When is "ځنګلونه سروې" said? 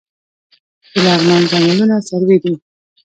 1.51-2.37